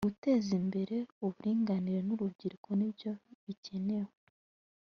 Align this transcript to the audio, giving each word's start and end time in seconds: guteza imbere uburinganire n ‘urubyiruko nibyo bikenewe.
guteza 0.09 0.49
imbere 0.61 0.97
uburinganire 1.23 1.99
n 2.03 2.09
‘urubyiruko 2.15 2.69
nibyo 2.79 3.11
bikenewe. 3.45 4.11